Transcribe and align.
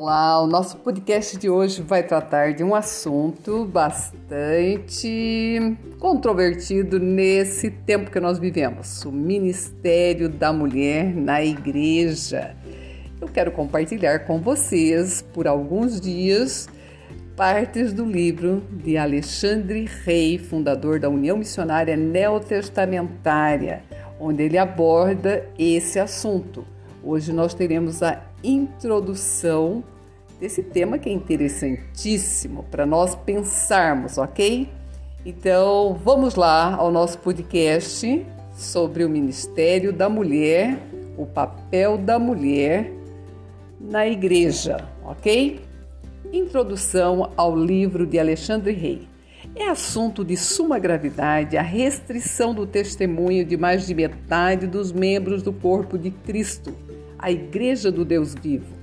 Olá, 0.00 0.40
o 0.40 0.46
nosso 0.46 0.76
podcast 0.76 1.36
de 1.36 1.50
hoje 1.50 1.82
vai 1.82 2.04
tratar 2.04 2.54
de 2.54 2.62
um 2.62 2.72
assunto 2.72 3.64
bastante 3.64 4.16
controvertido 5.98 7.00
nesse 7.00 7.68
tempo 7.68 8.08
que 8.08 8.20
nós 8.20 8.38
vivemos: 8.38 9.04
o 9.04 9.10
ministério 9.10 10.28
da 10.28 10.52
mulher 10.52 11.12
na 11.12 11.42
igreja. 11.42 12.54
Eu 13.20 13.26
quero 13.26 13.50
compartilhar 13.50 14.20
com 14.20 14.40
vocês 14.40 15.20
por 15.20 15.48
alguns 15.48 16.00
dias 16.00 16.68
partes 17.36 17.92
do 17.92 18.04
livro 18.04 18.62
de 18.70 18.96
Alexandre 18.96 19.90
Rey, 20.04 20.38
fundador 20.38 21.00
da 21.00 21.08
União 21.08 21.36
Missionária 21.36 21.96
Neotestamentária, 21.96 23.82
onde 24.20 24.44
ele 24.44 24.58
aborda 24.58 25.44
esse 25.58 25.98
assunto. 25.98 26.64
Hoje 27.02 27.32
nós 27.32 27.52
teremos 27.52 28.00
a 28.00 28.27
introdução 28.42 29.82
desse 30.40 30.62
tema 30.62 30.98
que 30.98 31.08
é 31.08 31.12
interessantíssimo 31.12 32.64
para 32.70 32.86
nós 32.86 33.14
pensarmos, 33.14 34.18
ok? 34.18 34.68
Então 35.26 35.98
vamos 36.04 36.36
lá 36.36 36.74
ao 36.76 36.90
nosso 36.90 37.18
podcast 37.18 38.24
sobre 38.54 39.04
o 39.04 39.10
Ministério 39.10 39.92
da 39.92 40.08
Mulher, 40.08 40.78
o 41.16 41.26
papel 41.26 41.98
da 41.98 42.18
mulher 42.18 42.92
na 43.80 44.06
igreja, 44.06 44.88
ok? 45.04 45.60
Introdução 46.32 47.32
ao 47.36 47.56
livro 47.56 48.06
de 48.06 48.18
Alexandre 48.18 48.72
Rey. 48.72 49.08
É 49.56 49.68
assunto 49.68 50.24
de 50.24 50.36
suma 50.36 50.78
gravidade 50.78 51.56
a 51.56 51.62
restrição 51.62 52.54
do 52.54 52.66
testemunho 52.66 53.44
de 53.44 53.56
mais 53.56 53.86
de 53.86 53.94
metade 53.94 54.66
dos 54.66 54.92
membros 54.92 55.42
do 55.42 55.52
corpo 55.52 55.98
de 55.98 56.10
Cristo 56.10 56.87
a 57.18 57.30
Igreja 57.30 57.90
do 57.90 58.04
Deus 58.04 58.34
Vivo. 58.34 58.76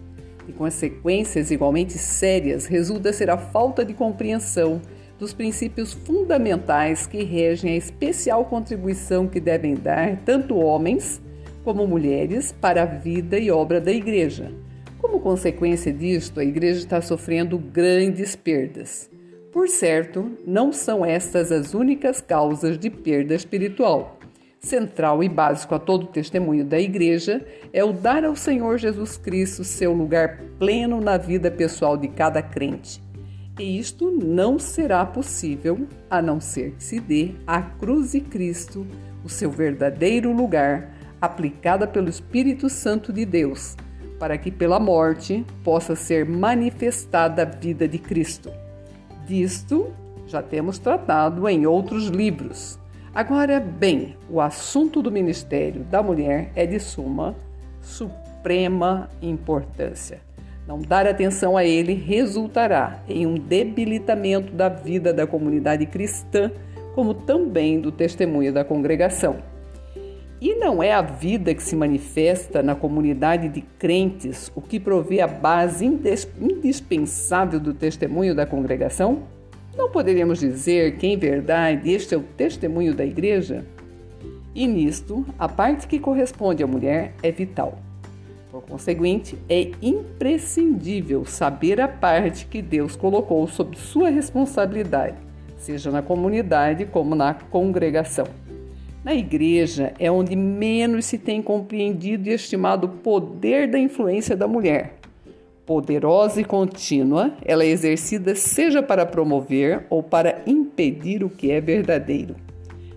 E 0.47 0.51
consequências 0.51 1.49
igualmente 1.49 1.93
sérias 1.97 2.65
resulta 2.65 3.13
ser 3.13 3.29
a 3.29 3.37
falta 3.37 3.83
de 3.83 3.93
compreensão 3.93 4.81
dos 5.17 5.33
princípios 5.33 5.93
fundamentais 5.93 7.07
que 7.07 7.23
regem 7.23 7.73
a 7.73 7.77
especial 7.77 8.45
contribuição 8.45 9.27
que 9.27 9.39
devem 9.39 9.73
dar 9.73 10.17
tanto 10.25 10.57
homens 10.57 11.21
como 11.63 11.87
mulheres 11.87 12.51
para 12.51 12.83
a 12.83 12.85
vida 12.85 13.39
e 13.39 13.49
obra 13.49 13.79
da 13.79 13.91
Igreja. 13.91 14.51
Como 14.99 15.19
consequência 15.19 15.91
disto, 15.91 16.39
a 16.39 16.43
Igreja 16.43 16.79
está 16.79 17.01
sofrendo 17.01 17.57
grandes 17.57 18.35
perdas. 18.35 19.09
Por 19.51 19.69
certo, 19.69 20.31
não 20.45 20.73
são 20.73 21.05
estas 21.05 21.51
as 21.51 21.73
únicas 21.73 22.19
causas 22.19 22.77
de 22.77 22.89
perda 22.89 23.33
espiritual 23.33 24.19
central 24.66 25.23
e 25.23 25.30
básico 25.30 25.75
a 25.75 25.80
todo 25.80 26.08
testemunho 26.08 26.66
da 26.66 26.80
Igreja 26.80 27.45
é 27.71 27.83
o 27.83 27.94
dar 27.94 28.25
ao 28.25 28.35
Senhor 28.35 28.77
Jesus 28.77 29.17
Cristo 29.17 29.63
seu 29.63 29.94
lugar 29.94 30.39
pleno 30.57 30.99
na 30.99 31.17
vida 31.17 31.52
pessoal 31.52 31.95
de 31.95 32.07
cada 32.07 32.41
crente. 32.41 33.02
E 33.59 33.80
isto 33.80 34.11
não 34.11 34.59
será 34.59 35.05
possível 35.05 35.88
a 36.09 36.22
não 36.22 36.41
ser 36.41 36.72
que 36.72 36.83
se 36.83 36.99
dê 36.99 37.31
à 37.47 37.61
cruz 37.61 38.11
de 38.11 38.19
Cristo 38.19 38.85
o 39.23 39.30
seu 39.30 39.49
verdadeiro 39.49 40.31
lugar, 40.31 40.94
aplicada 41.22 41.88
pelo 41.88 42.09
Espírito 42.09 42.69
Santo 42.69 43.13
de 43.13 43.25
Deus, 43.25 43.75
para 44.19 44.38
que 44.38 44.52
pela 44.52 44.79
morte 44.79 45.45
possa 45.63 45.95
ser 45.95 46.25
manifestada 46.25 47.44
a 47.44 47.45
vida 47.45 47.88
de 47.88 47.97
Cristo. 47.97 48.52
Disto 49.25 49.94
já 50.27 50.41
temos 50.41 50.77
tratado 50.77 51.47
em 51.47 51.66
outros 51.66 52.07
livros. 52.07 52.77
Agora, 53.16 53.61
bem, 53.61 54.17
o 54.30 54.41
assunto 54.41 55.02
do 55.02 55.09
ministério 55.09 55.85
da 55.85 56.03
mulher 56.03 56.52
é 56.53 56.66
de 56.66 56.77
suma, 56.81 57.33
suprema 57.81 59.09
importância. 59.22 60.19
Não 60.67 60.80
dar 60.80 61.07
atenção 61.07 61.55
a 61.55 61.63
ele 61.63 61.94
resultará 61.94 63.01
em 63.07 63.25
um 63.25 63.35
debilitamento 63.35 64.51
da 64.51 64.67
vida 64.67 65.13
da 65.13 65.25
comunidade 65.25 65.85
cristã, 65.85 66.51
como 66.94 67.13
também 67.13 67.79
do 67.79 67.89
testemunho 67.89 68.51
da 68.51 68.66
congregação. 68.66 69.38
E 70.41 70.53
não 70.56 70.84
é 70.84 70.91
a 70.91 71.01
vida 71.01 71.56
que 71.56 71.63
se 71.63 71.73
manifesta 71.73 72.62
na 72.62 72.75
comunidade 72.75 73.47
de 73.47 73.62
crentes 73.62 74.51
o 74.53 74.62
que 74.62 74.78
provê 74.78 75.22
a 75.22 75.28
base 75.28 75.85
indispensável 75.85 77.62
do 77.62 77.73
testemunho 77.73 78.35
da 78.35 78.45
congregação? 78.45 79.23
Não 79.78 79.90
poderíamos 79.90 80.40
dizer 80.40 80.96
que, 80.96 81.06
em 81.06 81.18
verdade, 81.18 81.91
este 81.91 82.16
é 82.16 82.18
o 82.18 82.24
testemunho 82.24 82.96
da 82.96 83.06
igreja? 83.06 83.66
E 84.53 84.66
nisto, 84.66 85.25
a 85.38 85.50
parte 85.50 85.86
que 85.86 86.00
corresponde 86.00 86.63
à 86.63 86.68
mulher 86.68 87.13
é 87.22 87.30
vital. 87.30 87.78
Por 88.50 88.62
conseguinte, 88.62 89.38
é 89.50 89.72
imprescindível 89.81 91.25
saber 91.25 91.81
a 91.81 91.90
parte 91.90 92.46
que 92.46 92.62
Deus 92.62 92.96
colocou 92.96 93.46
sob 93.50 93.78
sua 93.78 94.09
responsabilidade, 94.09 95.18
seja 95.58 95.92
na 95.92 96.02
comunidade 96.02 96.86
como 96.86 97.13
na 97.13 97.34
congregação. 97.34 98.28
Na 99.03 99.13
igreja 99.13 99.94
é 100.00 100.09
onde 100.09 100.38
menos 100.38 101.06
se 101.06 101.18
tem 101.18 101.42
compreendido 101.42 102.30
e 102.30 102.34
estimado 102.34 102.88
o 102.88 102.90
poder 102.90 103.69
da 103.69 103.78
influência 103.78 104.38
da 104.38 104.47
mulher 104.47 104.96
poderosa 105.65 106.41
e 106.41 106.45
contínua, 106.45 107.33
ela 107.43 107.63
é 107.63 107.67
exercida 107.67 108.35
seja 108.35 108.83
para 108.83 109.05
promover 109.05 109.85
ou 109.89 110.03
para 110.03 110.41
impedir 110.45 111.23
o 111.23 111.29
que 111.29 111.51
é 111.51 111.59
verdadeiro. 111.59 112.35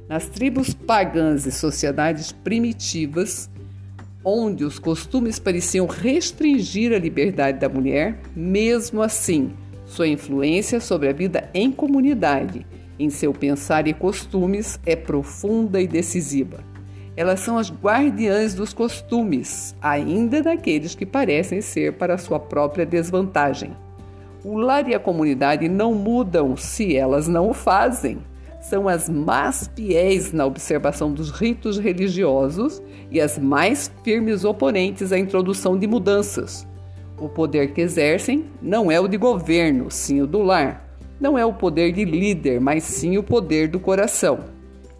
Nas 0.08 0.26
tribos 0.26 0.74
pagãs 0.74 1.46
e 1.46 1.52
sociedades 1.52 2.32
primitivas, 2.32 3.50
onde 4.24 4.64
os 4.64 4.78
costumes 4.78 5.38
pareciam 5.38 5.86
restringir 5.86 6.92
a 6.92 6.98
liberdade 6.98 7.58
da 7.58 7.68
mulher, 7.68 8.20
mesmo 8.34 9.02
assim, 9.02 9.52
sua 9.86 10.08
influência 10.08 10.80
sobre 10.80 11.08
a 11.08 11.12
vida 11.12 11.48
em 11.54 11.70
comunidade, 11.70 12.66
em 12.98 13.10
seu 13.10 13.32
pensar 13.32 13.86
e 13.86 13.94
costumes 13.94 14.78
é 14.84 14.96
profunda 14.96 15.80
e 15.80 15.86
decisiva. 15.86 16.58
Elas 17.18 17.40
são 17.40 17.58
as 17.58 17.68
guardiãs 17.68 18.54
dos 18.54 18.72
costumes, 18.72 19.74
ainda 19.82 20.40
daqueles 20.40 20.94
que 20.94 21.04
parecem 21.04 21.60
ser 21.60 21.94
para 21.94 22.16
sua 22.16 22.38
própria 22.38 22.86
desvantagem. 22.86 23.72
O 24.44 24.56
lar 24.56 24.88
e 24.88 24.94
a 24.94 25.00
comunidade 25.00 25.68
não 25.68 25.92
mudam 25.92 26.56
se 26.56 26.96
elas 26.96 27.26
não 27.26 27.50
o 27.50 27.52
fazem. 27.52 28.18
São 28.60 28.86
as 28.86 29.08
mais 29.08 29.68
fiéis 29.74 30.32
na 30.32 30.46
observação 30.46 31.12
dos 31.12 31.32
ritos 31.32 31.76
religiosos 31.76 32.80
e 33.10 33.20
as 33.20 33.36
mais 33.36 33.90
firmes 34.04 34.44
oponentes 34.44 35.10
à 35.10 35.18
introdução 35.18 35.76
de 35.76 35.88
mudanças. 35.88 36.64
O 37.18 37.28
poder 37.28 37.72
que 37.72 37.80
exercem 37.80 38.44
não 38.62 38.92
é 38.92 39.00
o 39.00 39.08
de 39.08 39.16
governo, 39.16 39.90
sim 39.90 40.22
o 40.22 40.26
do 40.26 40.40
lar. 40.40 40.88
Não 41.20 41.36
é 41.36 41.44
o 41.44 41.52
poder 41.52 41.90
de 41.90 42.04
líder, 42.04 42.60
mas 42.60 42.84
sim 42.84 43.18
o 43.18 43.24
poder 43.24 43.66
do 43.66 43.80
coração. 43.80 44.56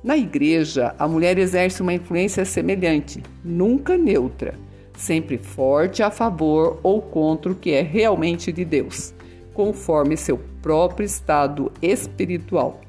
Na 0.09 0.17
igreja, 0.17 0.95
a 0.99 1.07
mulher 1.07 1.37
exerce 1.37 1.83
uma 1.83 1.93
influência 1.93 2.43
semelhante, 2.43 3.23
nunca 3.45 3.95
neutra, 3.99 4.55
sempre 4.97 5.37
forte 5.37 6.03
a 6.03 6.11
favor 6.11 6.81
ou 6.83 7.03
contra 7.03 7.53
o 7.53 7.55
que 7.55 7.73
é 7.73 7.83
realmente 7.83 8.51
de 8.51 8.65
Deus, 8.65 9.13
conforme 9.53 10.17
seu 10.17 10.41
próprio 10.63 11.05
estado 11.05 11.71
espiritual. 11.83 12.81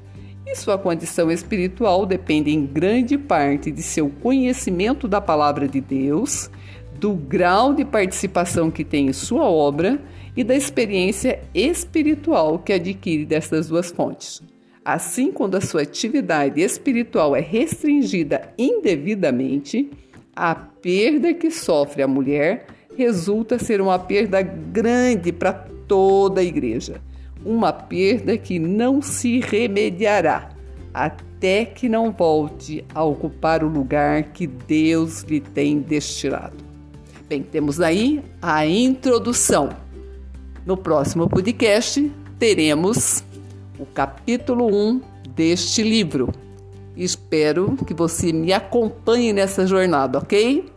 E 0.46 0.54
sua 0.56 0.78
condição 0.78 1.30
espiritual 1.30 2.06
depende 2.06 2.52
em 2.52 2.64
grande 2.64 3.18
parte 3.18 3.70
de 3.70 3.82
seu 3.82 4.08
conhecimento 4.08 5.06
da 5.06 5.20
palavra 5.20 5.68
de 5.68 5.78
Deus, 5.78 6.50
do 6.98 7.12
grau 7.12 7.74
de 7.74 7.84
participação 7.84 8.70
que 8.70 8.82
tem 8.82 9.08
em 9.08 9.12
sua 9.12 9.44
obra 9.44 10.00
e 10.34 10.42
da 10.42 10.56
experiência 10.56 11.42
espiritual 11.52 12.58
que 12.60 12.72
adquire 12.72 13.26
dessas 13.26 13.68
duas 13.68 13.90
fontes. 13.90 14.40
Assim, 14.84 15.30
quando 15.30 15.56
a 15.56 15.60
sua 15.60 15.82
atividade 15.82 16.60
espiritual 16.60 17.36
é 17.36 17.40
restringida 17.40 18.52
indevidamente, 18.56 19.90
a 20.34 20.54
perda 20.54 21.34
que 21.34 21.50
sofre 21.50 22.02
a 22.02 22.08
mulher 22.08 22.66
resulta 22.96 23.58
ser 23.58 23.80
uma 23.80 23.98
perda 23.98 24.40
grande 24.40 25.32
para 25.32 25.52
toda 25.86 26.40
a 26.40 26.44
igreja, 26.44 27.00
uma 27.44 27.72
perda 27.72 28.38
que 28.38 28.58
não 28.58 29.02
se 29.02 29.40
remediará 29.40 30.50
até 30.92 31.64
que 31.64 31.88
não 31.88 32.10
volte 32.10 32.84
a 32.94 33.04
ocupar 33.04 33.62
o 33.62 33.68
lugar 33.68 34.24
que 34.24 34.46
Deus 34.46 35.22
lhe 35.22 35.40
tem 35.40 35.80
destinado. 35.80 36.56
Bem, 37.28 37.42
temos 37.42 37.80
aí 37.80 38.22
a 38.42 38.66
introdução. 38.66 39.70
No 40.66 40.76
próximo 40.76 41.28
podcast 41.28 42.10
teremos 42.38 43.22
o 43.80 43.86
capítulo 43.86 44.66
1 44.66 45.00
deste 45.34 45.82
livro. 45.82 46.28
Espero 46.94 47.78
que 47.86 47.94
você 47.94 48.30
me 48.30 48.52
acompanhe 48.52 49.32
nessa 49.32 49.66
jornada, 49.66 50.18
ok? 50.18 50.70